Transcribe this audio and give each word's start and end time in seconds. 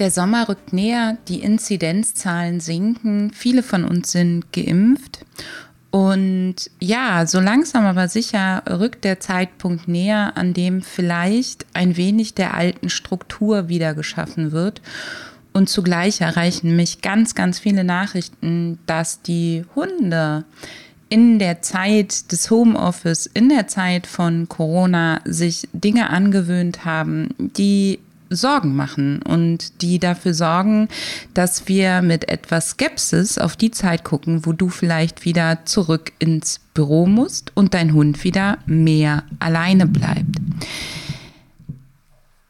Der 0.00 0.10
Sommer 0.10 0.48
rückt 0.48 0.72
näher, 0.72 1.18
die 1.28 1.42
Inzidenzzahlen 1.42 2.58
sinken, 2.58 3.32
viele 3.34 3.62
von 3.62 3.84
uns 3.84 4.10
sind 4.10 4.50
geimpft. 4.50 5.26
Und 5.90 6.54
ja, 6.80 7.26
so 7.26 7.38
langsam 7.38 7.84
aber 7.84 8.08
sicher 8.08 8.62
rückt 8.66 9.04
der 9.04 9.20
Zeitpunkt 9.20 9.88
näher, 9.88 10.38
an 10.38 10.54
dem 10.54 10.80
vielleicht 10.80 11.66
ein 11.74 11.98
wenig 11.98 12.32
der 12.32 12.54
alten 12.54 12.88
Struktur 12.88 13.68
wieder 13.68 13.92
geschaffen 13.92 14.52
wird. 14.52 14.80
Und 15.52 15.68
zugleich 15.68 16.22
erreichen 16.22 16.76
mich 16.76 17.02
ganz, 17.02 17.34
ganz 17.34 17.58
viele 17.58 17.84
Nachrichten, 17.84 18.78
dass 18.86 19.20
die 19.20 19.66
Hunde 19.74 20.44
in 21.10 21.38
der 21.38 21.60
Zeit 21.60 22.32
des 22.32 22.50
Homeoffice, 22.50 23.26
in 23.26 23.50
der 23.50 23.66
Zeit 23.66 24.06
von 24.06 24.48
Corona 24.48 25.20
sich 25.26 25.68
Dinge 25.74 26.08
angewöhnt 26.08 26.86
haben, 26.86 27.34
die 27.36 27.98
Sorgen 28.30 28.76
machen 28.76 29.20
und 29.22 29.82
die 29.82 29.98
dafür 29.98 30.34
sorgen, 30.34 30.88
dass 31.34 31.68
wir 31.68 32.00
mit 32.00 32.28
etwas 32.28 32.70
Skepsis 32.70 33.38
auf 33.38 33.56
die 33.56 33.72
Zeit 33.72 34.04
gucken, 34.04 34.46
wo 34.46 34.52
du 34.52 34.68
vielleicht 34.68 35.24
wieder 35.24 35.66
zurück 35.66 36.12
ins 36.18 36.60
Büro 36.72 37.06
musst 37.06 37.52
und 37.54 37.74
dein 37.74 37.92
Hund 37.92 38.22
wieder 38.24 38.58
mehr 38.66 39.24
alleine 39.40 39.86
bleibt. 39.86 40.36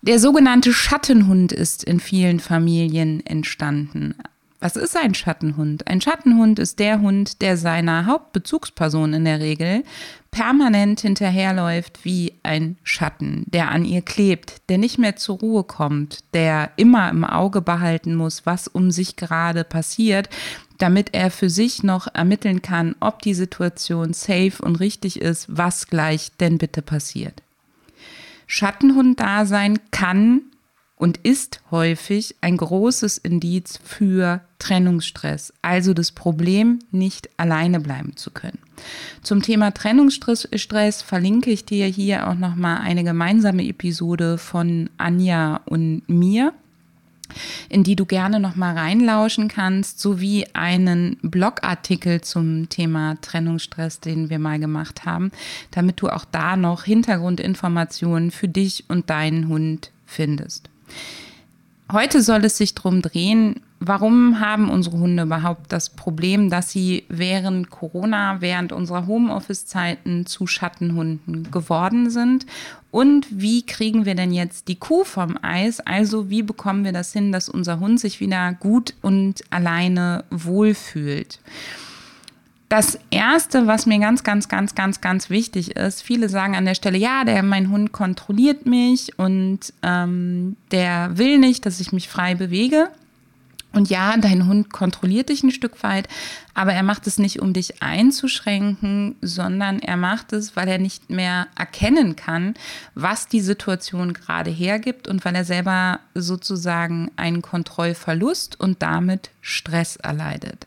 Der 0.02 0.18
sogenannte 0.18 0.72
Schattenhund 0.72 1.52
ist 1.52 1.84
in 1.84 2.00
vielen 2.00 2.40
Familien 2.40 3.24
entstanden. 3.26 4.14
Was 4.62 4.76
ist 4.76 4.94
ein 4.94 5.14
Schattenhund? 5.14 5.88
Ein 5.88 6.02
Schattenhund 6.02 6.58
ist 6.58 6.78
der 6.80 7.00
Hund, 7.00 7.40
der 7.40 7.56
seiner 7.56 8.04
Hauptbezugsperson 8.04 9.14
in 9.14 9.24
der 9.24 9.40
Regel 9.40 9.84
permanent 10.30 11.00
hinterherläuft 11.00 12.04
wie 12.04 12.34
ein 12.42 12.76
Schatten, 12.82 13.44
der 13.46 13.70
an 13.70 13.86
ihr 13.86 14.02
klebt, 14.02 14.68
der 14.68 14.76
nicht 14.76 14.98
mehr 14.98 15.16
zur 15.16 15.38
Ruhe 15.38 15.64
kommt, 15.64 16.18
der 16.34 16.72
immer 16.76 17.08
im 17.08 17.24
Auge 17.24 17.62
behalten 17.62 18.14
muss, 18.14 18.44
was 18.44 18.68
um 18.68 18.90
sich 18.90 19.16
gerade 19.16 19.64
passiert, 19.64 20.28
damit 20.76 21.14
er 21.14 21.30
für 21.30 21.48
sich 21.48 21.82
noch 21.82 22.06
ermitteln 22.12 22.60
kann, 22.60 22.94
ob 23.00 23.22
die 23.22 23.34
Situation 23.34 24.12
safe 24.12 24.62
und 24.62 24.76
richtig 24.76 25.22
ist, 25.22 25.46
was 25.48 25.86
gleich 25.86 26.32
denn 26.38 26.58
bitte 26.58 26.82
passiert. 26.82 27.42
Schattenhund-Dasein 28.46 29.78
kann 29.90 30.42
und 31.00 31.16
ist 31.16 31.62
häufig 31.70 32.36
ein 32.42 32.58
großes 32.58 33.16
Indiz 33.16 33.80
für 33.82 34.42
Trennungsstress, 34.58 35.54
also 35.62 35.94
das 35.94 36.12
Problem, 36.12 36.80
nicht 36.90 37.30
alleine 37.38 37.80
bleiben 37.80 38.16
zu 38.16 38.30
können. 38.30 38.58
Zum 39.22 39.40
Thema 39.40 39.70
Trennungsstress 39.70 41.02
verlinke 41.02 41.50
ich 41.50 41.64
dir 41.64 41.86
hier 41.86 42.28
auch 42.28 42.34
noch 42.34 42.54
mal 42.54 42.76
eine 42.76 43.02
gemeinsame 43.02 43.66
Episode 43.66 44.36
von 44.36 44.90
Anja 44.98 45.62
und 45.64 46.02
mir 46.06 46.52
in 47.68 47.84
die 47.84 47.94
du 47.94 48.06
gerne 48.06 48.40
noch 48.40 48.56
mal 48.56 48.76
reinlauschen 48.76 49.46
kannst, 49.46 50.00
sowie 50.00 50.46
einen 50.52 51.16
Blogartikel 51.22 52.22
zum 52.22 52.68
Thema 52.68 53.16
Trennungsstress, 53.20 54.00
den 54.00 54.30
wir 54.30 54.40
mal 54.40 54.58
gemacht 54.58 55.04
haben, 55.04 55.30
damit 55.70 56.00
du 56.00 56.08
auch 56.08 56.24
da 56.24 56.56
noch 56.56 56.82
Hintergrundinformationen 56.82 58.32
für 58.32 58.48
dich 58.48 58.84
und 58.88 59.10
deinen 59.10 59.46
Hund 59.46 59.92
findest. 60.06 60.69
Heute 61.92 62.22
soll 62.22 62.44
es 62.44 62.56
sich 62.56 62.74
darum 62.74 63.02
drehen, 63.02 63.60
warum 63.80 64.38
haben 64.38 64.70
unsere 64.70 64.98
Hunde 64.98 65.24
überhaupt 65.24 65.72
das 65.72 65.90
Problem, 65.90 66.48
dass 66.48 66.70
sie 66.70 67.04
während 67.08 67.70
Corona, 67.70 68.40
während 68.40 68.70
unserer 68.72 69.06
Homeoffice-Zeiten 69.06 70.26
zu 70.26 70.46
Schattenhunden 70.46 71.50
geworden 71.50 72.08
sind? 72.10 72.46
Und 72.92 73.26
wie 73.30 73.66
kriegen 73.66 74.04
wir 74.04 74.14
denn 74.14 74.32
jetzt 74.32 74.68
die 74.68 74.78
Kuh 74.78 75.02
vom 75.02 75.36
Eis? 75.42 75.80
Also 75.80 76.30
wie 76.30 76.42
bekommen 76.42 76.84
wir 76.84 76.92
das 76.92 77.12
hin, 77.12 77.32
dass 77.32 77.48
unser 77.48 77.80
Hund 77.80 77.98
sich 77.98 78.20
wieder 78.20 78.52
gut 78.52 78.94
und 79.02 79.42
alleine 79.50 80.24
wohlfühlt? 80.30 81.40
Das 82.70 83.00
erste, 83.10 83.66
was 83.66 83.86
mir 83.86 83.98
ganz, 83.98 84.22
ganz, 84.22 84.48
ganz, 84.48 84.76
ganz, 84.76 85.00
ganz 85.00 85.28
wichtig 85.28 85.74
ist, 85.74 86.02
viele 86.04 86.28
sagen 86.28 86.54
an 86.54 86.64
der 86.64 86.76
Stelle, 86.76 86.98
ja, 86.98 87.24
der, 87.24 87.42
mein 87.42 87.68
Hund 87.68 87.90
kontrolliert 87.90 88.64
mich 88.64 89.18
und 89.18 89.58
ähm, 89.82 90.56
der 90.70 91.18
will 91.18 91.38
nicht, 91.38 91.66
dass 91.66 91.80
ich 91.80 91.92
mich 91.92 92.08
frei 92.08 92.36
bewege. 92.36 92.88
Und 93.72 93.88
ja, 93.88 94.16
dein 94.16 94.46
Hund 94.48 94.72
kontrolliert 94.72 95.28
dich 95.28 95.44
ein 95.44 95.52
Stück 95.52 95.82
weit, 95.84 96.08
aber 96.54 96.72
er 96.72 96.82
macht 96.82 97.06
es 97.06 97.18
nicht, 97.18 97.40
um 97.40 97.52
dich 97.52 97.82
einzuschränken, 97.82 99.14
sondern 99.20 99.78
er 99.78 99.96
macht 99.96 100.32
es, 100.32 100.56
weil 100.56 100.66
er 100.66 100.78
nicht 100.78 101.08
mehr 101.08 101.46
erkennen 101.56 102.16
kann, 102.16 102.54
was 102.94 103.28
die 103.28 103.40
Situation 103.40 104.12
gerade 104.12 104.50
hergibt 104.50 105.06
und 105.06 105.24
weil 105.24 105.36
er 105.36 105.44
selber 105.44 106.00
sozusagen 106.14 107.12
einen 107.16 107.42
Kontrollverlust 107.42 108.58
und 108.58 108.82
damit 108.82 109.30
Stress 109.40 109.96
erleidet. 109.96 110.66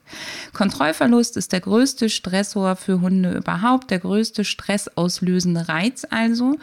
Kontrollverlust 0.53 1.35
ist 1.35 1.51
der 1.51 1.61
größte 1.61 2.09
Stressor 2.09 2.77
für 2.77 3.01
Hunde 3.01 3.33
überhaupt, 3.33 3.91
der 3.91 3.99
größte 3.99 4.45
stressauslösende 4.45 5.67
Reiz 5.67 6.05
also 6.09 6.57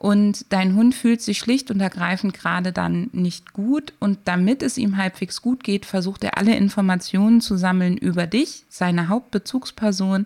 und 0.00 0.46
dein 0.48 0.76
Hund 0.76 0.94
fühlt 0.94 1.20
sich 1.20 1.38
schlicht 1.38 1.70
und 1.70 1.78
ergreifend 1.78 2.32
gerade 2.32 2.72
dann 2.72 3.10
nicht 3.12 3.52
gut 3.52 3.92
und 4.00 4.18
damit 4.24 4.62
es 4.62 4.78
ihm 4.78 4.96
halbwegs 4.96 5.42
gut 5.42 5.62
geht, 5.62 5.84
versucht 5.84 6.24
er 6.24 6.38
alle 6.38 6.56
Informationen 6.56 7.42
zu 7.42 7.58
sammeln 7.58 7.98
über 7.98 8.26
dich, 8.26 8.64
seine 8.70 9.08
Hauptbezugsperson, 9.08 10.24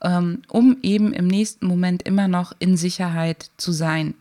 ähm, 0.00 0.40
um 0.48 0.78
eben 0.80 1.12
im 1.12 1.26
nächsten 1.26 1.66
Moment 1.66 2.02
immer 2.04 2.28
noch 2.28 2.54
in 2.60 2.78
Sicherheit 2.78 3.50
zu 3.58 3.72
sein. 3.72 4.14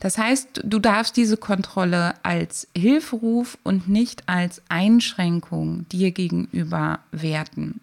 Das 0.00 0.18
heißt, 0.18 0.64
du 0.64 0.80
darfst 0.80 1.16
diese 1.16 1.38
Kontrolle 1.38 2.12
als 2.22 2.68
Hilferuf 2.76 3.56
und 3.62 3.88
nicht 3.88 4.28
als 4.28 4.60
Einschränkung 4.68 5.88
dir 5.88 6.10
gegenüber 6.10 6.98
werten. 7.10 7.80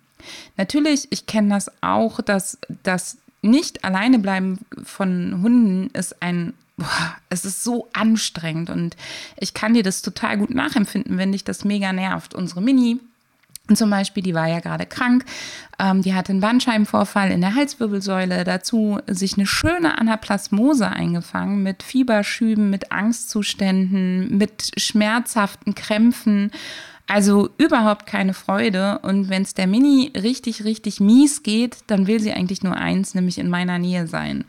Natürlich, 0.55 1.07
ich 1.09 1.25
kenne 1.25 1.49
das 1.49 1.71
auch, 1.81 2.21
dass, 2.21 2.59
dass 2.83 3.17
nicht 3.43 3.83
alleine 3.83 4.19
bleiben 4.19 4.59
von 4.83 5.41
Hunden 5.43 5.89
ist 5.91 6.21
ein, 6.21 6.53
boah, 6.77 7.15
es 7.29 7.45
ist 7.45 7.63
so 7.63 7.89
anstrengend 7.93 8.69
und 8.69 8.95
ich 9.37 9.53
kann 9.53 9.73
dir 9.73 9.83
das 9.83 10.01
total 10.01 10.37
gut 10.37 10.53
nachempfinden, 10.53 11.17
wenn 11.17 11.31
dich 11.31 11.43
das 11.43 11.65
mega 11.65 11.93
nervt. 11.93 12.33
Unsere 12.33 12.61
Mini, 12.61 12.99
zum 13.73 13.89
Beispiel, 13.89 14.23
die 14.23 14.33
war 14.33 14.47
ja 14.47 14.59
gerade 14.59 14.85
krank, 14.85 15.23
ähm, 15.79 16.01
die 16.01 16.13
hatte 16.13 16.31
einen 16.31 16.41
Bandscheibenvorfall 16.41 17.31
in 17.31 17.41
der 17.41 17.55
Halswirbelsäule, 17.55 18.43
dazu 18.43 18.99
sich 19.07 19.37
eine 19.37 19.45
schöne 19.45 19.97
Anaplasmose 19.97 20.87
eingefangen 20.87 21.63
mit 21.63 21.83
Fieberschüben, 21.83 22.69
mit 22.69 22.91
Angstzuständen, 22.91 24.37
mit 24.37 24.71
schmerzhaften 24.77 25.75
Krämpfen. 25.75 26.51
Also 27.07 27.49
überhaupt 27.57 28.05
keine 28.05 28.33
Freude. 28.33 28.99
Und 28.99 29.29
wenn 29.29 29.41
es 29.41 29.53
der 29.53 29.67
Mini 29.67 30.11
richtig, 30.15 30.63
richtig 30.63 30.99
mies 30.99 31.43
geht, 31.43 31.77
dann 31.87 32.07
will 32.07 32.19
sie 32.19 32.33
eigentlich 32.33 32.63
nur 32.63 32.75
eins, 32.75 33.13
nämlich 33.13 33.37
in 33.37 33.49
meiner 33.49 33.77
Nähe 33.77 34.07
sein. 34.07 34.45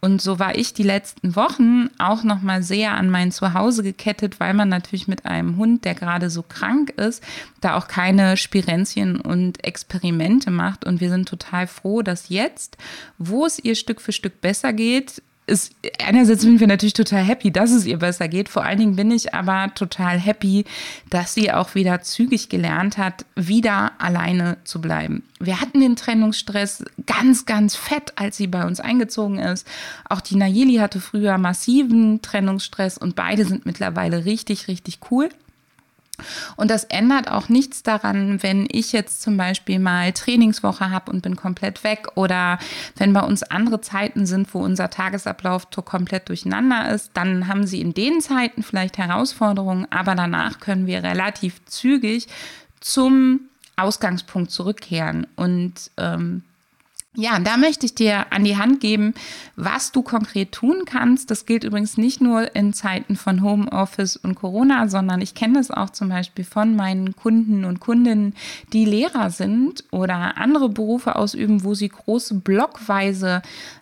Und 0.00 0.20
so 0.20 0.38
war 0.38 0.54
ich 0.54 0.74
die 0.74 0.82
letzten 0.82 1.34
Wochen 1.36 1.88
auch 1.98 2.22
noch 2.22 2.42
mal 2.42 2.62
sehr 2.62 2.94
an 2.94 3.10
mein 3.10 3.32
Zuhause 3.32 3.82
gekettet, 3.82 4.38
weil 4.38 4.52
man 4.52 4.68
natürlich 4.68 5.08
mit 5.08 5.24
einem 5.24 5.56
Hund, 5.56 5.84
der 5.84 5.94
gerade 5.94 6.28
so 6.28 6.42
krank 6.42 6.90
ist, 6.90 7.24
da 7.60 7.76
auch 7.76 7.88
keine 7.88 8.36
Spirenzien 8.36 9.20
und 9.20 9.64
Experimente 9.64 10.50
macht. 10.50 10.84
Und 10.84 11.00
wir 11.00 11.08
sind 11.08 11.26
total 11.28 11.66
froh, 11.66 12.02
dass 12.02 12.28
jetzt, 12.28 12.76
wo 13.18 13.46
es 13.46 13.58
ihr 13.58 13.74
Stück 13.74 14.00
für 14.00 14.12
Stück 14.12 14.40
besser 14.42 14.72
geht, 14.72 15.22
ist, 15.46 15.72
einerseits 16.04 16.42
sind 16.42 16.58
wir 16.58 16.66
natürlich 16.66 16.94
total 16.94 17.22
happy, 17.22 17.52
dass 17.52 17.70
es 17.70 17.86
ihr 17.86 17.98
besser 17.98 18.26
geht. 18.28 18.48
Vor 18.48 18.64
allen 18.64 18.78
Dingen 18.78 18.96
bin 18.96 19.10
ich 19.10 19.32
aber 19.32 19.72
total 19.74 20.18
happy, 20.18 20.64
dass 21.08 21.34
sie 21.34 21.52
auch 21.52 21.74
wieder 21.74 22.02
zügig 22.02 22.48
gelernt 22.48 22.98
hat, 22.98 23.24
wieder 23.36 23.92
alleine 23.98 24.56
zu 24.64 24.80
bleiben. 24.80 25.22
Wir 25.38 25.60
hatten 25.60 25.80
den 25.80 25.94
Trennungsstress 25.94 26.84
ganz, 27.06 27.46
ganz 27.46 27.76
fett, 27.76 28.12
als 28.16 28.36
sie 28.36 28.48
bei 28.48 28.66
uns 28.66 28.80
eingezogen 28.80 29.38
ist. 29.38 29.66
Auch 30.08 30.20
die 30.20 30.36
Nayeli 30.36 30.76
hatte 30.76 31.00
früher 31.00 31.38
massiven 31.38 32.22
Trennungsstress 32.22 32.98
und 32.98 33.14
beide 33.14 33.44
sind 33.44 33.66
mittlerweile 33.66 34.24
richtig, 34.24 34.66
richtig 34.66 34.98
cool. 35.10 35.28
Und 36.56 36.70
das 36.70 36.84
ändert 36.84 37.30
auch 37.30 37.48
nichts 37.48 37.82
daran, 37.82 38.42
wenn 38.42 38.66
ich 38.70 38.92
jetzt 38.92 39.22
zum 39.22 39.36
Beispiel 39.36 39.78
mal 39.78 40.12
Trainingswoche 40.12 40.90
habe 40.90 41.10
und 41.10 41.22
bin 41.22 41.36
komplett 41.36 41.84
weg 41.84 42.08
oder 42.14 42.58
wenn 42.96 43.12
bei 43.12 43.20
uns 43.20 43.42
andere 43.42 43.80
Zeiten 43.80 44.26
sind, 44.26 44.52
wo 44.54 44.60
unser 44.60 44.90
Tagesablauf 44.90 45.68
komplett 45.84 46.28
durcheinander 46.28 46.90
ist, 46.90 47.10
dann 47.14 47.48
haben 47.48 47.66
sie 47.66 47.80
in 47.80 47.94
den 47.94 48.20
Zeiten 48.20 48.62
vielleicht 48.62 48.98
Herausforderungen, 48.98 49.86
aber 49.90 50.14
danach 50.14 50.60
können 50.60 50.86
wir 50.86 51.02
relativ 51.02 51.64
zügig 51.66 52.28
zum 52.80 53.40
Ausgangspunkt 53.76 54.50
zurückkehren. 54.50 55.26
Und 55.36 55.90
ähm, 55.98 56.42
ja, 57.16 57.38
da 57.38 57.56
möchte 57.56 57.86
ich 57.86 57.94
dir 57.94 58.30
an 58.30 58.44
die 58.44 58.58
Hand 58.58 58.80
geben, 58.80 59.14
was 59.56 59.90
du 59.90 60.02
konkret 60.02 60.52
tun 60.52 60.82
kannst. 60.84 61.30
Das 61.30 61.46
gilt 61.46 61.64
übrigens 61.64 61.96
nicht 61.96 62.20
nur 62.20 62.54
in 62.54 62.74
Zeiten 62.74 63.16
von 63.16 63.42
Homeoffice 63.42 64.16
und 64.16 64.34
Corona, 64.34 64.88
sondern 64.88 65.22
ich 65.22 65.34
kenne 65.34 65.54
das 65.54 65.70
auch 65.70 65.90
zum 65.90 66.10
Beispiel 66.10 66.44
von 66.44 66.76
meinen 66.76 67.16
Kunden 67.16 67.64
und 67.64 67.80
Kundinnen, 67.80 68.34
die 68.74 68.84
Lehrer 68.84 69.30
sind 69.30 69.84
oder 69.90 70.36
andere 70.36 70.68
Berufe 70.68 71.16
ausüben, 71.16 71.64
wo 71.64 71.72
sie 71.72 71.88
große 71.88 72.34
Blockweise 72.34 73.40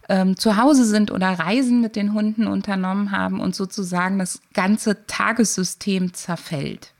ähm, 0.09 0.37
zu 0.37 0.57
Hause 0.57 0.85
sind 0.85 1.11
oder 1.11 1.31
Reisen 1.31 1.81
mit 1.81 1.97
den 1.97 2.15
Hunden 2.15 2.47
unternommen 2.47 3.11
haben 3.11 3.41
und 3.41 3.57
sozusagen 3.57 4.21
das 4.21 4.41
ganze 4.53 5.07
Tagessystem 5.07 6.15
zerfällt. 6.15 6.93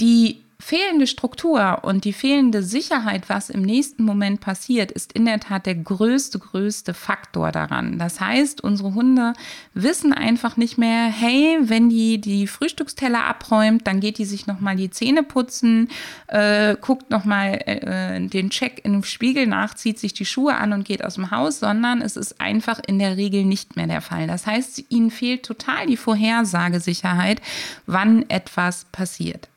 Die 0.00 0.42
fehlende 0.60 1.06
Struktur 1.06 1.78
und 1.82 2.04
die 2.04 2.12
fehlende 2.12 2.64
Sicherheit, 2.64 3.28
was 3.28 3.48
im 3.48 3.62
nächsten 3.62 4.02
Moment 4.02 4.40
passiert, 4.40 4.90
ist 4.90 5.12
in 5.12 5.24
der 5.24 5.38
Tat 5.38 5.66
der 5.66 5.76
größte, 5.76 6.40
größte 6.40 6.94
Faktor 6.94 7.52
daran. 7.52 7.98
Das 7.98 8.20
heißt, 8.20 8.62
unsere 8.62 8.92
Hunde 8.92 9.34
wissen 9.72 10.12
einfach 10.12 10.56
nicht 10.56 10.76
mehr, 10.76 11.06
hey, 11.06 11.58
wenn 11.62 11.88
die 11.88 12.20
die 12.20 12.48
Frühstücksteller 12.48 13.24
abräumt, 13.24 13.86
dann 13.86 14.00
geht 14.00 14.18
die 14.18 14.24
sich 14.24 14.48
nochmal 14.48 14.74
die 14.74 14.90
Zähne 14.90 15.22
putzen, 15.22 15.88
äh, 16.26 16.76
guckt 16.80 17.08
nochmal 17.10 17.60
äh, 17.64 18.20
den 18.26 18.50
Check 18.50 18.84
im 18.84 19.04
Spiegel 19.04 19.46
nach, 19.46 19.74
zieht 19.74 20.00
sich 20.00 20.12
die 20.12 20.26
Schuhe 20.26 20.56
an 20.56 20.72
und 20.72 20.84
geht 20.84 21.04
aus 21.04 21.14
dem 21.14 21.30
Haus, 21.30 21.60
sondern 21.60 22.02
es 22.02 22.16
ist 22.16 22.40
einfach 22.40 22.80
in 22.84 22.98
der 22.98 23.16
Regel 23.16 23.44
nicht 23.44 23.76
mehr 23.76 23.86
der 23.86 24.00
Fall. 24.00 24.26
Das 24.26 24.44
heißt, 24.44 24.86
ihnen 24.88 25.12
fehlt 25.12 25.44
total 25.44 25.86
die 25.86 25.96
Vorhersagesicherheit, 25.96 27.40
wann 27.86 28.28
etwas 28.28 28.86
passiert. 28.86 29.48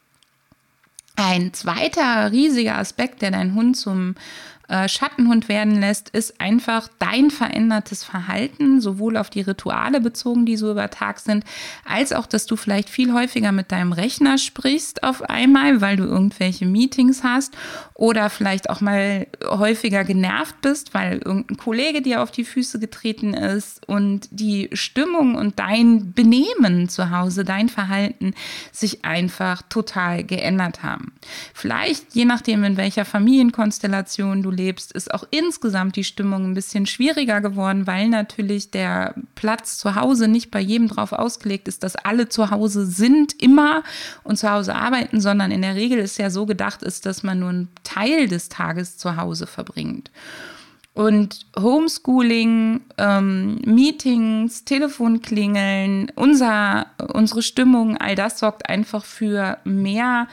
Ein 1.23 1.53
zweiter 1.53 2.31
riesiger 2.31 2.77
Aspekt, 2.79 3.21
der 3.21 3.31
deinen 3.31 3.53
Hund 3.53 3.77
zum 3.77 4.15
äh, 4.71 4.87
Schattenhund 4.87 5.49
werden 5.49 5.81
lässt, 5.81 6.09
ist 6.09 6.39
einfach 6.39 6.87
dein 6.97 7.29
verändertes 7.29 8.05
Verhalten, 8.05 8.79
sowohl 8.79 9.17
auf 9.17 9.29
die 9.29 9.41
Rituale 9.41 9.99
bezogen, 9.99 10.45
die 10.45 10.55
so 10.55 10.71
über 10.71 10.89
Tag 10.89 11.19
sind, 11.19 11.43
als 11.83 12.13
auch, 12.13 12.25
dass 12.25 12.45
du 12.45 12.55
vielleicht 12.55 12.89
viel 12.89 13.11
häufiger 13.11 13.51
mit 13.51 13.73
deinem 13.73 13.91
Rechner 13.91 14.37
sprichst 14.37 15.03
auf 15.03 15.23
einmal, 15.23 15.81
weil 15.81 15.97
du 15.97 16.05
irgendwelche 16.05 16.65
Meetings 16.65 17.21
hast 17.21 17.53
oder 17.95 18.29
vielleicht 18.29 18.69
auch 18.69 18.79
mal 18.79 19.27
häufiger 19.45 20.05
genervt 20.05 20.61
bist, 20.61 20.93
weil 20.93 21.17
irgendein 21.17 21.57
Kollege 21.57 22.01
dir 22.01 22.23
auf 22.23 22.31
die 22.31 22.45
Füße 22.45 22.79
getreten 22.79 23.33
ist 23.33 23.85
und 23.89 24.29
die 24.31 24.69
Stimmung 24.71 25.35
und 25.35 25.59
dein 25.59 26.13
Benehmen 26.13 26.87
zu 26.87 27.11
Hause, 27.11 27.43
dein 27.43 27.67
Verhalten 27.67 28.33
sich 28.71 29.03
einfach 29.03 29.63
total 29.63 30.23
geändert 30.23 30.81
haben. 30.81 31.11
Vielleicht, 31.53 32.15
je 32.15 32.23
nachdem, 32.23 32.63
in 32.63 32.77
welcher 32.77 33.03
Familienkonstellation 33.03 34.41
du 34.41 34.49
lebst, 34.49 34.60
lebst, 34.61 34.91
ist 34.91 35.13
auch 35.13 35.23
insgesamt 35.31 35.95
die 35.95 36.03
Stimmung 36.03 36.45
ein 36.45 36.53
bisschen 36.53 36.85
schwieriger 36.85 37.41
geworden, 37.41 37.87
weil 37.87 38.09
natürlich 38.09 38.71
der 38.71 39.15
Platz 39.35 39.77
zu 39.77 39.95
Hause 39.95 40.27
nicht 40.27 40.51
bei 40.51 40.59
jedem 40.59 40.87
drauf 40.87 41.11
ausgelegt 41.11 41.67
ist, 41.67 41.83
dass 41.83 41.95
alle 41.95 42.29
zu 42.29 42.51
Hause 42.51 42.85
sind 42.85 43.41
immer 43.41 43.83
und 44.23 44.37
zu 44.37 44.49
Hause 44.49 44.75
arbeiten, 44.75 45.19
sondern 45.19 45.51
in 45.51 45.61
der 45.61 45.75
Regel 45.75 45.99
ist 45.99 46.17
ja 46.17 46.29
so 46.29 46.45
gedacht 46.45 46.83
ist, 46.83 47.05
dass 47.05 47.23
man 47.23 47.39
nur 47.39 47.49
einen 47.49 47.69
Teil 47.83 48.27
des 48.27 48.49
Tages 48.49 48.97
zu 48.97 49.17
Hause 49.17 49.47
verbringt. 49.47 50.11
Und 50.93 51.45
Homeschooling, 51.57 52.81
ähm, 52.97 53.61
Meetings, 53.65 54.65
Telefonklingeln, 54.65 56.11
unser, 56.15 56.87
unsere 57.13 57.41
Stimmung, 57.41 57.97
all 57.97 58.15
das 58.15 58.39
sorgt 58.39 58.67
einfach 58.67 59.05
für 59.05 59.57
mehr 59.63 60.27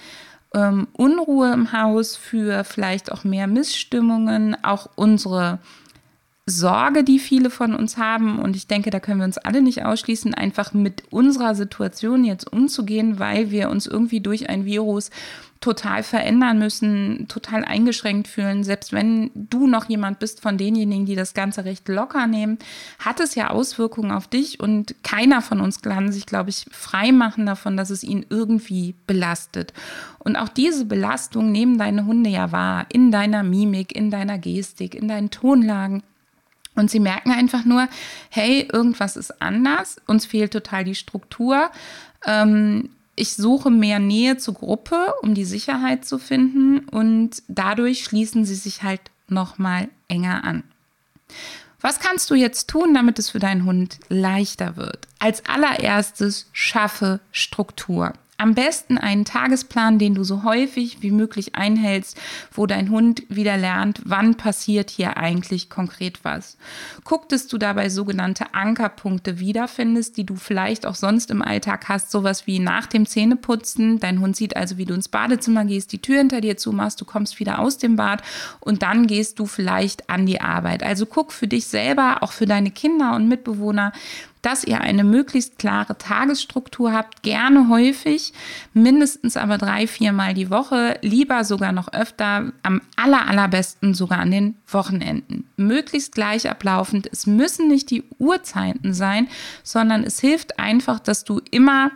ähm, 0.55 0.89
Unruhe 0.93 1.53
im 1.53 1.73
Haus, 1.73 2.17
für 2.17 2.65
vielleicht 2.65 3.13
auch 3.13 3.25
mehr 3.25 3.47
Missstimmungen, 3.47 4.57
auch 4.63 4.89
unsere 4.95 5.59
Sorge, 6.47 7.05
die 7.05 7.19
viele 7.19 7.51
von 7.51 7.75
uns 7.75 7.99
haben, 7.99 8.39
und 8.39 8.57
ich 8.57 8.67
denke, 8.67 8.91
da 8.91 9.01
können 9.01 9.21
wir 9.21 9.27
uns 9.27 9.39
alle 9.39 9.61
nicht 9.61 9.85
ausschließen, 9.85 10.35
einfach 10.35 10.73
mit 10.73 11.03
unserer 11.11 11.55
Situation 11.55 12.25
jetzt 12.25 12.51
umzugehen, 12.51 13.19
weil 13.19 13.51
wir 13.51 13.69
uns 13.69 13.87
irgendwie 13.87 14.21
durch 14.21 14.49
ein 14.49 14.65
Virus 14.65 15.11
total 15.61 16.03
verändern 16.05 16.59
müssen, 16.59 17.27
total 17.29 17.65
eingeschränkt 17.65 18.29
fühlen. 18.29 18.63
Selbst 18.63 18.93
wenn 18.93 19.31
du 19.35 19.67
noch 19.67 19.89
jemand 19.89 20.21
bist 20.21 20.41
von 20.41 20.57
denjenigen, 20.57 21.05
die 21.05 21.17
das 21.17 21.35
Ganze 21.35 21.65
recht 21.65 21.89
locker 21.89 22.27
nehmen, 22.27 22.59
hat 23.01 23.19
es 23.19 23.35
ja 23.35 23.51
Auswirkungen 23.51 24.13
auf 24.13 24.29
dich 24.29 24.61
und 24.61 24.95
keiner 25.03 25.43
von 25.43 25.61
uns 25.61 25.83
kann 25.83 26.13
sich, 26.13 26.27
glaube 26.27 26.51
ich, 26.51 26.67
frei 26.71 27.11
machen 27.11 27.45
davon, 27.45 27.77
dass 27.77 27.91
es 27.91 28.05
ihn 28.05 28.25
irgendwie 28.31 28.95
belastet. 29.07 29.73
Und 30.19 30.37
auch 30.37 30.49
diese 30.49 30.85
Belastung 30.85 31.51
nehmen 31.51 31.79
deine 31.79 32.07
Hunde 32.07 32.31
ja 32.31 32.53
wahr, 32.53 32.87
in 32.93 33.11
deiner 33.11 33.43
Mimik, 33.43 33.95
in 33.95 34.11
deiner 34.11 34.39
Gestik, 34.39 34.95
in 34.95 35.09
deinen 35.09 35.31
Tonlagen. 35.31 36.03
Und 36.77 36.91
sie 36.91 37.01
merken 37.01 37.33
einfach 37.33 37.65
nur, 37.65 37.89
hey, 38.31 38.69
irgendwas 38.73 39.17
ist 39.17 39.43
anders, 39.43 40.01
uns 40.07 40.27
fehlt 40.27 40.53
total 40.53 40.85
die 40.85 40.95
Struktur. 40.95 41.71
Ähm, 42.25 42.91
ich 43.19 43.35
suche 43.35 43.71
mehr 43.71 43.99
Nähe 43.99 44.37
zur 44.37 44.55
Gruppe, 44.55 45.15
um 45.23 45.35
die 45.35 45.45
Sicherheit 45.45 46.05
zu 46.05 46.19
finden 46.19 46.81
und 46.89 47.43
dadurch 47.49 48.05
schließen 48.05 48.45
sie 48.45 48.55
sich 48.55 48.83
halt 48.83 49.01
noch 49.29 49.59
mal 49.59 49.89
enger 50.09 50.45
an. 50.45 50.65
Was 51.81 52.01
kannst 52.01 52.31
du 52.31 52.35
jetzt 52.35 52.69
tun, 52.69 52.95
damit 52.95 53.19
es 53.19 53.31
für 53.31 53.39
deinen 53.39 53.65
Hund 53.65 53.99
leichter 54.09 54.77
wird? 54.77 55.07
Als 55.19 55.47
allererstes 55.47 56.49
schaffe 56.53 57.21
Struktur. 57.31 58.15
Am 58.41 58.55
besten 58.55 58.99
einen 58.99 59.25
Tagesplan, 59.25 59.99
den 59.99 60.15
du 60.15 60.23
so 60.23 60.45
häufig 60.45 61.03
wie 61.03 61.11
möglich 61.11 61.57
einhältst, 61.57 62.17
wo 62.53 62.67
dein 62.67 62.89
Hund 62.89 63.25
wieder 63.29 63.57
lernt, 63.57 64.01
wann 64.05 64.37
passiert 64.37 64.91
hier 64.91 65.17
eigentlich 65.17 65.69
konkret 65.69 66.21
was. 66.23 66.57
Guck, 67.03 67.29
dass 67.29 67.49
du 67.49 67.59
dabei 67.59 67.89
sogenannte 67.89 68.55
Ankerpunkte 68.55 69.41
wiederfindest, 69.41 70.17
die 70.17 70.25
du 70.25 70.37
vielleicht 70.37 70.87
auch 70.87 70.95
sonst 70.95 71.33
im 71.33 71.43
Alltag 71.43 71.89
hast, 71.89 72.13
sowas 72.13 72.47
wie 72.47 72.61
nach 72.61 72.87
dem 72.87 73.07
Zähneputzen. 73.07 73.99
Dein 73.99 74.21
Hund 74.21 74.37
sieht 74.37 74.57
also, 74.57 74.79
wie 74.79 74.85
du 74.85 74.95
ins 74.95 75.09
Badezimmer 75.09 75.65
gehst, 75.65 75.91
die 75.91 76.01
Tür 76.01 76.19
hinter 76.19 76.41
dir 76.41 76.57
zumachst, 76.57 77.01
du 77.01 77.05
kommst 77.05 77.41
wieder 77.41 77.59
aus 77.59 77.79
dem 77.79 77.97
Bad 77.97 78.23
und 78.61 78.85
dann 78.85 79.09
gehst 79.09 79.41
du 79.41 79.47
vielleicht 79.47 80.09
an 80.11 80.27
die 80.27 80.41
Arbeit. 80.41 80.85
Also 80.85 81.07
guck 81.07 81.33
für 81.33 81.49
dich 81.49 81.67
selber, 81.67 82.23
auch 82.23 82.31
für 82.31 82.47
deine 82.47 82.71
Kinder 82.71 83.17
und 83.17 83.27
Mitbewohner, 83.27 83.93
dass 84.43 84.65
ihr 84.65 84.81
eine 84.81 85.05
möglichst 85.05 85.59
klare 85.59 85.99
Tagesstruktur 85.99 86.93
habt, 86.93 87.23
gerne 87.23 87.69
häufig, 87.69 88.33
mindestens 88.73 89.37
aber 89.37 89.59
drei, 89.59 89.87
viermal 89.87 90.35
die 90.35 90.51
Woche, 90.51 90.99
lieber 91.03 91.45
sogar 91.45 91.73
noch 91.73 91.93
öfter, 91.93 92.53
am 92.63 92.81
aller, 92.97 93.29
allerbesten 93.29 93.95
sogar 93.95 94.21
an 94.21 94.31
den 94.31 94.57
Wochenenden. 94.67 95.49
Möglichst 95.57 96.13
gleich 96.13 96.49
ablaufend. 96.51 97.09
Es 97.11 97.27
müssen 97.27 97.69
nicht 97.69 97.91
die 97.91 98.05
Uhrzeiten 98.19 98.95
sein, 98.95 99.29
sondern 99.63 100.05
es 100.05 100.21
hilft 100.21 100.59
einfach, 100.59 101.01
dass 101.01 101.25
du 101.25 101.41
immer 101.51 101.91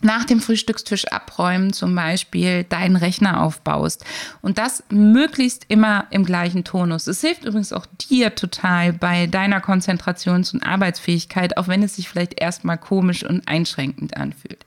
nach 0.00 0.24
dem 0.24 0.40
Frühstückstisch 0.40 1.06
abräumen 1.08 1.72
zum 1.72 1.94
Beispiel 1.94 2.64
deinen 2.64 2.96
Rechner 2.96 3.42
aufbaust 3.42 4.04
und 4.40 4.58
das 4.58 4.82
möglichst 4.90 5.66
immer 5.68 6.06
im 6.10 6.24
gleichen 6.24 6.64
Tonus. 6.64 7.06
Es 7.06 7.20
hilft 7.20 7.44
übrigens 7.44 7.72
auch 7.72 7.86
dir 8.10 8.34
total 8.34 8.92
bei 8.92 9.26
deiner 9.26 9.60
Konzentrations- 9.60 10.52
und 10.54 10.62
Arbeitsfähigkeit, 10.62 11.56
auch 11.56 11.68
wenn 11.68 11.82
es 11.82 11.96
sich 11.96 12.08
vielleicht 12.08 12.40
erstmal 12.40 12.78
komisch 12.78 13.24
und 13.24 13.46
einschränkend 13.48 14.16
anfühlt. 14.16 14.64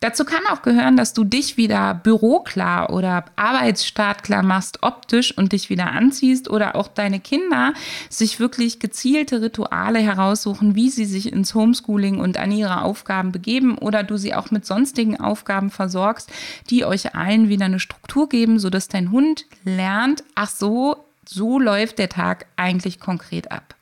Dazu 0.00 0.24
kann 0.24 0.46
auch 0.50 0.62
gehören, 0.62 0.96
dass 0.96 1.12
du 1.12 1.24
dich 1.24 1.56
wieder 1.56 1.94
büroklar 1.94 2.90
oder 2.90 3.24
arbeitsstartklar 3.36 4.42
machst 4.42 4.82
optisch 4.82 5.36
und 5.36 5.52
dich 5.52 5.70
wieder 5.70 5.90
anziehst 5.90 6.48
oder 6.48 6.76
auch 6.76 6.88
deine 6.88 7.18
Kinder 7.18 7.74
sich 8.08 8.38
wirklich 8.38 8.78
gezielte 8.78 9.42
Rituale 9.42 9.98
heraussuchen, 9.98 10.74
wie 10.74 10.90
sie 10.90 11.04
sich 11.04 11.32
ins 11.32 11.54
Homeschooling 11.54 12.20
und 12.20 12.38
an 12.38 12.52
ihre 12.52 12.82
Aufgaben 12.82 13.32
begeben 13.32 13.76
oder 13.76 14.04
du 14.04 14.16
sie 14.16 14.34
auch 14.34 14.50
mit 14.50 14.64
sonstigen 14.64 15.18
Aufgaben 15.18 15.70
versorgst, 15.70 16.30
die 16.70 16.84
euch 16.84 17.14
allen 17.14 17.48
wieder 17.48 17.64
eine 17.64 17.80
Struktur 17.80 18.28
geben, 18.28 18.60
sodass 18.60 18.88
dein 18.88 19.10
Hund 19.10 19.46
lernt, 19.64 20.22
ach 20.34 20.50
so, 20.50 21.04
so 21.24 21.58
läuft 21.58 21.98
der 21.98 22.08
Tag 22.08 22.46
eigentlich 22.56 23.00
konkret 23.00 23.50
ab. 23.50 23.74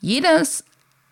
Jedes 0.00 0.64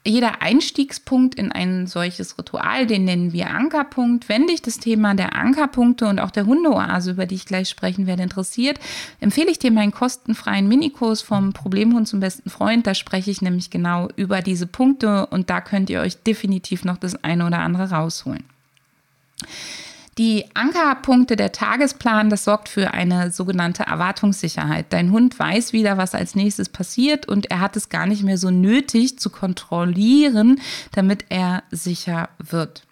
jeder 0.07 0.43
Einstiegspunkt 0.43 1.35
in 1.35 1.51
ein 1.51 1.87
solches 1.87 2.37
Ritual, 2.39 2.87
den 2.87 3.05
nennen 3.05 3.33
wir 3.33 3.51
Ankerpunkt. 3.51 4.29
Wenn 4.29 4.47
dich 4.47 4.61
das 4.61 4.79
Thema 4.79 5.15
der 5.15 5.35
Ankerpunkte 5.35 6.07
und 6.07 6.21
auch 6.21 6.31
der 6.31 6.45
Hundeoase, 6.45 7.13
über 7.13 7.25
die 7.25 7.37
ich 7.37 7.47
gleich 7.47 7.71
sprechen 7.71 8.07
werde, 8.07 8.23
interessiert, 8.23 8.79
empfehle 9.21 9.51
ich 9.51 9.59
dir 9.59 9.73
meinen 9.73 9.93
kostenfreien 9.93 10.69
Minikurs 10.69 11.23
vom 11.23 11.55
Problemhund 11.55 12.07
zum 12.07 12.21
besten 12.21 12.51
Freund. 12.51 12.87
Da 12.87 12.95
spreche 12.95 13.31
ich 13.31 13.41
nämlich 13.41 13.71
genau 13.71 14.09
über 14.17 14.43
diese 14.43 14.67
Punkte 14.67 15.27
und 15.27 15.49
da 15.49 15.63
könnt 15.63 15.89
ihr 15.89 16.01
euch 16.01 16.23
definitiv 16.23 16.85
noch 16.85 16.99
das 16.99 17.23
eine 17.25 17.47
oder 17.47 17.61
andere 17.61 17.91
rausholen. 17.91 18.45
Die 20.17 20.45
Ankerpunkte 20.55 21.35
der 21.35 21.51
Tagesplan, 21.51 22.31
das 22.31 22.45
sorgt 22.45 22.69
für 22.69 22.95
eine 22.95 23.33
sogenannte 23.33 23.83
Erwartungssicherheit. 23.83 24.87
Dein 24.91 25.11
Hund 25.11 25.37
weiß 25.39 25.73
wieder, 25.73 25.99
was 25.99 26.15
als 26.15 26.37
nächstes 26.37 26.69
passiert 26.69 27.27
und 27.27 27.51
er 27.51 27.61
hat 27.61 27.77
es 27.77 27.89
gar 27.89 28.07
nicht 28.07 28.23
mehr 28.23 28.39
so 28.39 28.51
nötig 28.51 29.19
zu 29.19 29.31
kontrollieren, 29.31 30.61
damit 30.93 31.25
er 31.31 31.65
sicher 31.71 32.29
wird. 32.39 32.85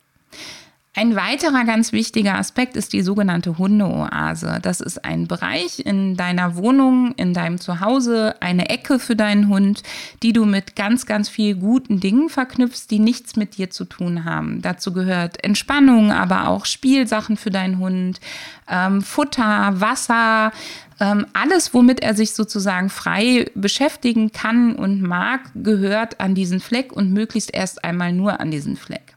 Ein 0.94 1.16
weiterer 1.16 1.64
ganz 1.64 1.92
wichtiger 1.92 2.37
Aspekt 2.37 2.76
ist 2.76 2.92
die 2.92 3.00
sogenannte 3.00 3.56
Hundeoase. 3.56 4.58
Das 4.61 4.82
ist 4.82 5.06
ein 5.06 5.26
Bereich 5.26 5.78
in 5.78 6.18
deiner 6.18 6.54
Wohnung, 6.56 7.14
in 7.16 7.32
deinem 7.32 7.58
Zuhause, 7.58 8.34
eine 8.40 8.68
Ecke 8.68 8.99
für 8.99 9.16
deinen 9.16 9.49
Hund, 9.49 9.82
die 10.22 10.34
du 10.34 10.44
mit 10.44 10.76
ganz, 10.76 11.06
ganz 11.06 11.30
viel 11.30 11.54
guten 11.54 11.99
Dingen 11.99 12.28
verknüpfst, 12.28 12.88
die 12.90 12.99
nichts 12.99 13.37
mit 13.37 13.56
dir 13.56 13.70
zu 13.70 13.87
tun 13.87 14.26
haben. 14.26 14.61
Dazu 14.61 14.92
gehört 14.92 15.42
Entspannung, 15.42 16.12
aber 16.12 16.49
auch 16.49 16.66
Spielsachen 16.66 17.38
für 17.38 17.50
deinen 17.50 17.78
Hund, 17.78 18.20
ähm, 18.68 19.00
Futter, 19.00 19.80
Wasser, 19.80 20.52
ähm, 21.00 21.25
alles, 21.32 21.72
womit 21.72 22.00
er 22.00 22.14
sich 22.14 22.34
sozusagen 22.34 22.90
frei 22.90 23.50
beschäftigen 23.54 24.30
kann 24.32 24.76
und 24.76 25.00
mag, 25.00 25.40
gehört 25.54 26.20
an 26.20 26.34
diesen 26.34 26.61
Fleck 26.61 26.92
und 26.92 27.14
möglichst 27.14 27.54
erst 27.54 27.82
einmal 27.82 28.12
nur 28.12 28.40
an 28.40 28.50
diesen 28.50 28.76
Fleck. 28.76 29.12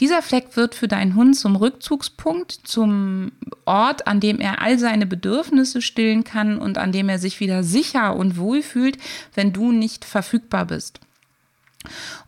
Dieser 0.00 0.22
Fleck 0.22 0.56
wird 0.56 0.74
für 0.74 0.88
deinen 0.88 1.14
Hund 1.14 1.36
zum 1.36 1.56
Rückzugspunkt, 1.56 2.52
zum 2.64 3.32
Ort, 3.64 4.06
an 4.06 4.20
dem 4.20 4.38
er 4.38 4.60
all 4.60 4.78
seine 4.78 5.06
Bedürfnisse 5.06 5.82
stillen 5.82 6.24
kann 6.24 6.58
und 6.58 6.78
an 6.78 6.92
dem 6.92 7.08
er 7.08 7.18
sich 7.18 7.40
wieder 7.40 7.62
sicher 7.62 8.16
und 8.16 8.36
wohl 8.36 8.62
fühlt, 8.62 8.98
wenn 9.34 9.52
du 9.52 9.72
nicht 9.72 10.04
verfügbar 10.04 10.66
bist. 10.66 11.00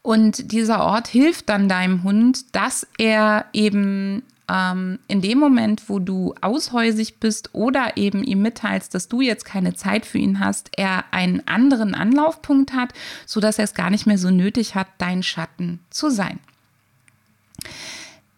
Und 0.02 0.52
dieser 0.52 0.80
Ort 0.80 1.08
hilft 1.08 1.48
dann 1.48 1.68
deinem 1.68 2.02
Hund, 2.04 2.54
dass 2.54 2.86
er 2.96 3.46
eben 3.52 4.22
ähm, 4.48 4.98
in 5.08 5.20
dem 5.20 5.38
Moment, 5.38 5.88
wo 5.88 5.98
du 5.98 6.34
aushäusig 6.40 7.20
bist 7.20 7.54
oder 7.54 7.96
eben 7.96 8.24
ihm 8.24 8.42
mitteilst, 8.42 8.94
dass 8.94 9.08
du 9.08 9.20
jetzt 9.20 9.44
keine 9.44 9.74
Zeit 9.74 10.06
für 10.06 10.18
ihn 10.18 10.40
hast, 10.40 10.70
er 10.76 11.04
einen 11.12 11.46
anderen 11.46 11.94
Anlaufpunkt 11.94 12.72
hat, 12.72 12.92
sodass 13.26 13.58
er 13.58 13.64
es 13.64 13.74
gar 13.74 13.90
nicht 13.90 14.06
mehr 14.06 14.18
so 14.18 14.30
nötig 14.30 14.74
hat, 14.74 14.86
dein 14.98 15.22
Schatten 15.22 15.80
zu 15.90 16.10
sein. 16.10 16.38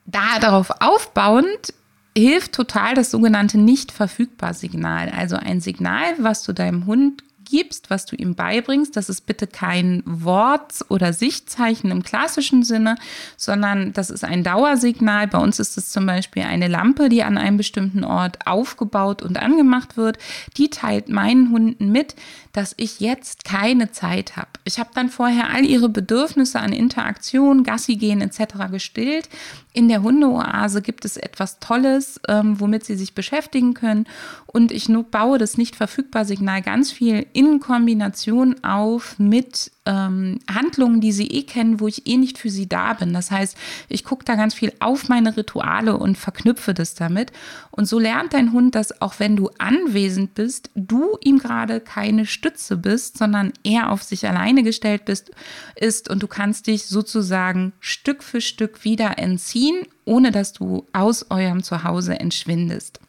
Da 0.06 0.38
darauf 0.40 0.70
aufbauend 0.80 1.74
hilft 2.16 2.52
total 2.52 2.94
das 2.94 3.10
sogenannte 3.10 3.58
nicht 3.58 3.92
verfügbar 3.92 4.54
Signal, 4.54 5.10
also 5.10 5.36
ein 5.36 5.60
Signal, 5.60 6.14
was 6.18 6.42
du 6.42 6.52
deinem 6.52 6.86
Hund 6.86 7.22
gibst, 7.50 7.90
was 7.90 8.06
du 8.06 8.16
ihm 8.16 8.34
beibringst. 8.34 8.96
Das 8.96 9.08
ist 9.08 9.26
bitte 9.26 9.46
kein 9.46 10.02
Wort- 10.06 10.84
oder 10.88 11.12
Sichtzeichen 11.12 11.90
im 11.90 12.02
klassischen 12.02 12.62
Sinne, 12.62 12.96
sondern 13.36 13.92
das 13.92 14.10
ist 14.10 14.24
ein 14.24 14.44
Dauersignal. 14.44 15.26
Bei 15.26 15.38
uns 15.38 15.58
ist 15.58 15.76
es 15.76 15.90
zum 15.90 16.06
Beispiel 16.06 16.42
eine 16.42 16.68
Lampe, 16.68 17.08
die 17.08 17.22
an 17.22 17.36
einem 17.38 17.56
bestimmten 17.56 18.04
Ort 18.04 18.46
aufgebaut 18.46 19.22
und 19.22 19.36
angemacht 19.38 19.96
wird. 19.96 20.18
Die 20.56 20.70
teilt 20.70 21.08
meinen 21.08 21.50
Hunden 21.50 21.92
mit, 21.92 22.14
dass 22.52 22.74
ich 22.76 23.00
jetzt 23.00 23.44
keine 23.44 23.92
Zeit 23.92 24.36
habe. 24.36 24.48
Ich 24.64 24.78
habe 24.78 24.90
dann 24.94 25.08
vorher 25.08 25.50
all 25.50 25.64
ihre 25.64 25.88
Bedürfnisse 25.88 26.58
an 26.60 26.72
Interaktion, 26.72 27.62
Gassi 27.62 27.96
gehen 27.96 28.20
etc. 28.20 28.70
gestillt. 28.70 29.28
In 29.72 29.88
der 29.88 30.02
Hundeoase 30.02 30.82
gibt 30.82 31.04
es 31.04 31.16
etwas 31.16 31.60
Tolles, 31.60 32.20
ähm, 32.28 32.58
womit 32.58 32.84
sie 32.84 32.96
sich 32.96 33.14
beschäftigen 33.14 33.74
können. 33.74 34.06
Und 34.46 34.72
ich 34.72 34.88
baue 35.10 35.38
das 35.38 35.56
nicht 35.56 35.76
verfügbar 35.76 36.24
Signal 36.24 36.60
ganz 36.62 36.90
viel 36.90 37.26
in 37.32 37.39
Kombination 37.60 38.62
auf 38.62 39.18
mit 39.18 39.70
ähm, 39.86 40.38
Handlungen, 40.48 41.00
die 41.00 41.12
sie 41.12 41.26
eh 41.26 41.42
kennen, 41.42 41.80
wo 41.80 41.88
ich 41.88 42.06
eh 42.06 42.16
nicht 42.16 42.38
für 42.38 42.50
sie 42.50 42.68
da 42.68 42.92
bin. 42.92 43.12
Das 43.12 43.30
heißt, 43.30 43.56
ich 43.88 44.04
gucke 44.04 44.24
da 44.24 44.34
ganz 44.34 44.54
viel 44.54 44.72
auf 44.80 45.08
meine 45.08 45.36
Rituale 45.36 45.96
und 45.96 46.18
verknüpfe 46.18 46.74
das 46.74 46.94
damit. 46.94 47.32
Und 47.70 47.86
so 47.86 47.98
lernt 47.98 48.34
dein 48.34 48.52
Hund, 48.52 48.74
dass 48.74 49.00
auch 49.00 49.14
wenn 49.18 49.36
du 49.36 49.50
anwesend 49.58 50.34
bist, 50.34 50.70
du 50.74 51.16
ihm 51.22 51.38
gerade 51.38 51.80
keine 51.80 52.26
Stütze 52.26 52.76
bist, 52.76 53.18
sondern 53.18 53.52
er 53.64 53.90
auf 53.90 54.02
sich 54.02 54.28
alleine 54.28 54.62
gestellt 54.62 55.04
bist, 55.04 55.30
ist 55.76 56.10
und 56.10 56.22
du 56.22 56.26
kannst 56.26 56.66
dich 56.66 56.86
sozusagen 56.86 57.72
Stück 57.80 58.22
für 58.22 58.40
Stück 58.40 58.84
wieder 58.84 59.18
entziehen, 59.18 59.82
ohne 60.04 60.30
dass 60.30 60.52
du 60.52 60.86
aus 60.92 61.30
eurem 61.30 61.62
Zuhause 61.62 62.18
entschwindest. 62.18 63.00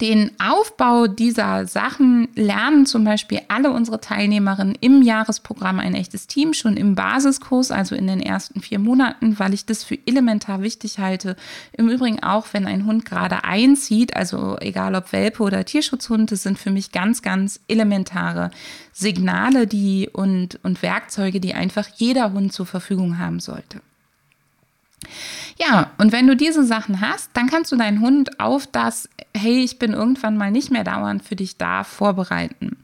Den 0.00 0.32
Aufbau 0.38 1.06
dieser 1.06 1.66
Sachen 1.66 2.28
lernen 2.34 2.84
zum 2.84 3.04
Beispiel 3.04 3.40
alle 3.48 3.70
unsere 3.70 4.00
Teilnehmerinnen 4.00 4.76
im 4.80 5.00
Jahresprogramm 5.00 5.78
ein 5.78 5.94
echtes 5.94 6.26
Team 6.26 6.52
schon 6.52 6.76
im 6.76 6.94
Basiskurs, 6.94 7.70
also 7.70 7.94
in 7.94 8.06
den 8.06 8.20
ersten 8.20 8.60
vier 8.60 8.78
Monaten, 8.78 9.38
weil 9.38 9.54
ich 9.54 9.64
das 9.64 9.84
für 9.84 9.98
elementar 10.06 10.60
wichtig 10.60 10.98
halte. 10.98 11.36
Im 11.72 11.88
Übrigen 11.88 12.22
auch, 12.22 12.48
wenn 12.52 12.66
ein 12.66 12.84
Hund 12.84 13.06
gerade 13.06 13.44
einzieht, 13.44 14.14
also 14.16 14.58
egal 14.60 14.94
ob 14.94 15.12
Welpe 15.12 15.42
oder 15.42 15.64
Tierschutzhund, 15.64 16.30
das 16.30 16.42
sind 16.42 16.58
für 16.58 16.70
mich 16.70 16.92
ganz, 16.92 17.22
ganz 17.22 17.60
elementare 17.68 18.50
Signale, 18.92 19.66
die 19.66 20.10
und, 20.12 20.58
und 20.62 20.82
Werkzeuge, 20.82 21.40
die 21.40 21.54
einfach 21.54 21.88
jeder 21.96 22.32
Hund 22.32 22.52
zur 22.52 22.66
Verfügung 22.66 23.18
haben 23.18 23.40
sollte. 23.40 23.80
Ja, 25.58 25.90
und 25.98 26.12
wenn 26.12 26.26
du 26.26 26.36
diese 26.36 26.64
Sachen 26.64 27.00
hast, 27.00 27.30
dann 27.34 27.48
kannst 27.48 27.72
du 27.72 27.76
deinen 27.76 28.00
Hund 28.00 28.40
auf 28.40 28.66
das, 28.66 29.08
hey, 29.34 29.62
ich 29.62 29.78
bin 29.78 29.92
irgendwann 29.92 30.36
mal 30.36 30.50
nicht 30.50 30.70
mehr 30.70 30.84
dauernd 30.84 31.24
für 31.24 31.36
dich 31.36 31.56
da, 31.56 31.84
vorbereiten. 31.84 32.76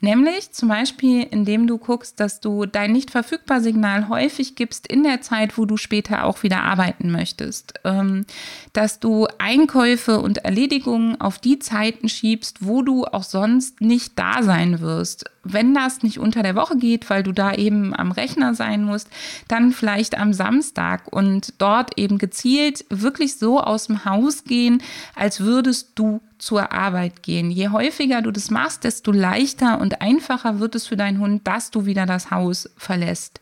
Nämlich 0.00 0.52
zum 0.52 0.68
Beispiel, 0.68 1.22
indem 1.22 1.66
du 1.66 1.78
guckst, 1.78 2.20
dass 2.20 2.40
du 2.40 2.66
dein 2.66 2.92
nicht 2.92 3.10
verfügbar 3.10 3.62
Signal 3.62 4.10
häufig 4.10 4.54
gibst 4.54 4.86
in 4.86 5.02
der 5.02 5.22
Zeit, 5.22 5.56
wo 5.56 5.64
du 5.64 5.78
später 5.78 6.24
auch 6.24 6.42
wieder 6.42 6.62
arbeiten 6.62 7.10
möchtest. 7.10 7.74
Ähm, 7.82 8.26
dass 8.74 9.00
du 9.00 9.26
Einkäufe 9.38 10.20
und 10.20 10.38
Erledigungen 10.38 11.18
auf 11.18 11.38
die 11.38 11.58
Zeiten 11.58 12.10
schiebst, 12.10 12.66
wo 12.66 12.82
du 12.82 13.06
auch 13.06 13.22
sonst 13.22 13.80
nicht 13.80 14.18
da 14.18 14.42
sein 14.42 14.80
wirst. 14.80 15.30
Wenn 15.44 15.72
das 15.72 16.02
nicht 16.02 16.18
unter 16.18 16.42
der 16.42 16.56
Woche 16.56 16.76
geht, 16.76 17.08
weil 17.08 17.22
du 17.22 17.32
da 17.32 17.54
eben 17.54 17.94
am 17.94 18.12
Rechner 18.12 18.52
sein 18.54 18.84
musst, 18.84 19.08
dann 19.48 19.72
vielleicht 19.72 20.18
am 20.18 20.34
Samstag 20.34 21.10
und 21.10 21.54
dort 21.56 21.98
eben 21.98 22.18
gezielt 22.18 22.84
wirklich 22.90 23.38
so 23.38 23.60
aus 23.60 23.86
dem 23.86 24.04
Haus 24.04 24.44
gehen, 24.44 24.82
als 25.14 25.40
würdest 25.40 25.92
du 25.94 26.20
zur 26.38 26.72
Arbeit 26.72 27.22
gehen. 27.22 27.50
Je 27.50 27.68
häufiger 27.68 28.22
du 28.22 28.30
das 28.30 28.50
machst, 28.50 28.84
desto 28.84 29.12
leichter 29.12 29.80
und 29.80 30.00
einfacher 30.00 30.60
wird 30.60 30.74
es 30.74 30.86
für 30.86 30.96
deinen 30.96 31.20
Hund, 31.20 31.46
dass 31.46 31.70
du 31.70 31.86
wieder 31.86 32.06
das 32.06 32.30
Haus 32.30 32.70
verlässt. 32.76 33.40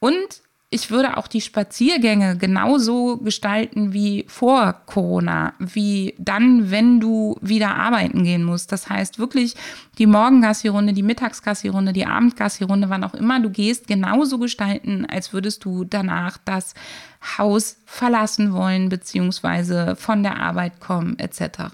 Und 0.00 0.42
ich 0.74 0.90
würde 0.90 1.16
auch 1.18 1.28
die 1.28 1.40
Spaziergänge 1.40 2.36
genauso 2.36 3.18
gestalten 3.18 3.92
wie 3.92 4.24
vor 4.26 4.74
Corona, 4.86 5.52
wie 5.60 6.16
dann, 6.18 6.72
wenn 6.72 6.98
du 6.98 7.38
wieder 7.40 7.76
arbeiten 7.76 8.24
gehen 8.24 8.42
musst. 8.42 8.72
Das 8.72 8.88
heißt 8.88 9.20
wirklich 9.20 9.54
die 9.98 10.06
Morgengassi-Runde, 10.06 10.92
die 10.92 11.04
Mittagsgassi-Runde, 11.04 11.92
die 11.92 12.06
Abendgassi-Runde, 12.06 12.90
wann 12.90 13.04
auch 13.04 13.14
immer 13.14 13.38
du 13.38 13.50
gehst, 13.50 13.86
genauso 13.86 14.38
gestalten, 14.40 15.06
als 15.06 15.32
würdest 15.32 15.64
du 15.64 15.84
danach 15.84 16.38
das 16.44 16.74
Haus 17.38 17.76
verlassen 17.86 18.52
wollen, 18.52 18.88
beziehungsweise 18.88 19.96
von 19.96 20.22
der 20.22 20.40
Arbeit 20.40 20.80
kommen, 20.80 21.18
etc. 21.18 21.64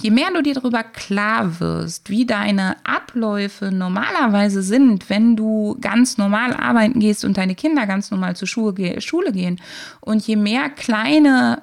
Je 0.00 0.10
mehr 0.10 0.30
du 0.34 0.42
dir 0.42 0.54
darüber 0.54 0.82
klar 0.82 1.60
wirst, 1.60 2.10
wie 2.10 2.26
deine 2.26 2.76
Abläufe 2.84 3.70
normalerweise 3.70 4.62
sind, 4.62 5.08
wenn 5.08 5.36
du 5.36 5.76
ganz 5.80 6.18
normal 6.18 6.54
arbeiten 6.54 7.00
gehst 7.00 7.24
und 7.24 7.36
deine 7.36 7.54
Kinder 7.54 7.86
ganz 7.86 8.10
normal 8.10 8.36
zur 8.36 8.48
Schule, 8.48 8.72
gehen, 9.32 9.60
und 10.00 10.26
je 10.26 10.36
mehr 10.36 10.68
kleine 10.68 11.62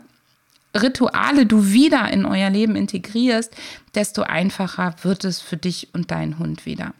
Rituale 0.76 1.46
du 1.46 1.66
wieder 1.66 2.12
in 2.12 2.26
euer 2.26 2.50
Leben 2.50 2.76
integrierst, 2.76 3.56
desto 3.96 4.22
einfacher 4.24 4.96
wird 5.02 5.26
es 5.26 5.42
für 5.42 5.58
dich 5.58 5.90
und 5.94 6.12
deinen 6.12 6.38
Hund 6.38 6.66
wieder. 6.66 6.94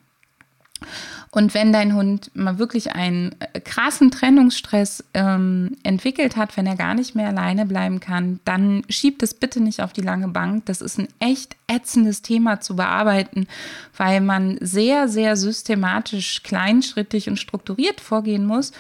Und 1.32 1.54
wenn 1.54 1.72
dein 1.72 1.94
Hund 1.94 2.32
mal 2.34 2.58
wirklich 2.58 2.94
einen 2.94 3.36
äh, 3.40 3.60
krassen 3.60 4.10
Trennungsstress 4.10 5.04
ähm, 5.14 5.78
entwickelt 5.84 6.36
hat, 6.36 6.58
wenn 6.58 6.66
er 6.66 6.76
gar 6.76 6.96
nicht 6.96 7.14
mehr 7.14 7.28
alleine 7.28 7.68
bleiben 7.68 8.00
kann, 8.00 8.40
dann 8.46 8.82
schiebt 8.90 9.22
es 9.22 9.36
bitte 9.36 9.62
nicht 9.62 9.82
auf 9.82 9.94
die 9.94 10.02
lange 10.02 10.30
Bank. 10.30 10.66
Das 10.66 10.82
ist 10.82 10.98
ein 10.98 11.08
echt 11.20 11.56
ätzendes 11.68 12.24
Thema 12.24 12.62
zu 12.62 12.76
bearbeiten, 12.76 13.48
weil 13.96 14.22
man 14.22 14.58
sehr, 14.60 15.08
sehr 15.08 15.38
systematisch, 15.38 16.42
kleinschrittig 16.42 17.30
und 17.30 17.38
strukturiert 17.38 18.02
vorgehen 18.02 18.46
muss. 18.46 18.72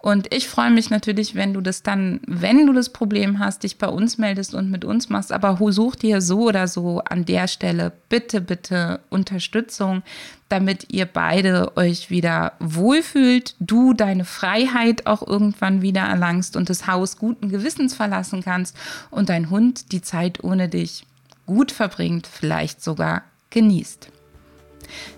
Und 0.00 0.32
ich 0.32 0.48
freue 0.48 0.70
mich 0.70 0.90
natürlich, 0.90 1.34
wenn 1.34 1.52
du 1.52 1.60
das 1.60 1.82
dann, 1.82 2.20
wenn 2.26 2.66
du 2.66 2.72
das 2.72 2.90
Problem 2.90 3.40
hast, 3.40 3.64
dich 3.64 3.78
bei 3.78 3.88
uns 3.88 4.16
meldest 4.16 4.54
und 4.54 4.70
mit 4.70 4.84
uns 4.84 5.08
machst. 5.08 5.32
Aber 5.32 5.58
such 5.72 5.96
dir 5.96 6.20
so 6.20 6.42
oder 6.42 6.68
so 6.68 7.00
an 7.00 7.24
der 7.24 7.48
Stelle 7.48 7.92
bitte, 8.08 8.40
bitte 8.40 9.00
Unterstützung, 9.10 10.04
damit 10.48 10.92
ihr 10.92 11.04
beide 11.04 11.76
euch 11.76 12.10
wieder 12.10 12.52
wohlfühlt, 12.60 13.56
du 13.58 13.92
deine 13.92 14.24
Freiheit 14.24 15.06
auch 15.06 15.26
irgendwann 15.26 15.82
wieder 15.82 16.02
erlangst 16.02 16.56
und 16.56 16.70
das 16.70 16.86
Haus 16.86 17.16
guten 17.16 17.48
Gewissens 17.48 17.94
verlassen 17.94 18.42
kannst 18.44 18.76
und 19.10 19.28
dein 19.28 19.50
Hund 19.50 19.90
die 19.90 20.00
Zeit 20.00 20.44
ohne 20.44 20.68
dich 20.68 21.06
gut 21.44 21.72
verbringt, 21.72 22.28
vielleicht 22.28 22.84
sogar 22.84 23.24
genießt. 23.50 24.12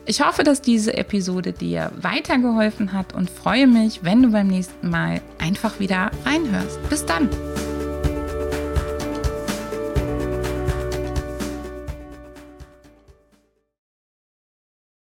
Ich 0.07 0.25
hoffe, 0.25 0.43
dass 0.43 0.61
diese 0.61 0.97
Episode 0.97 1.53
dir 1.53 1.93
weitergeholfen 2.01 2.93
hat 2.93 3.15
und 3.15 3.31
freue 3.31 3.67
mich, 3.67 4.03
wenn 4.03 4.23
du 4.23 4.31
beim 4.31 4.49
nächsten 4.49 4.91
Mal 4.91 5.21
einfach 5.39 5.81
wieder 5.81 6.11
reinhörst. 6.25 6.79
Bis 6.89 7.05
dann! 7.07 7.29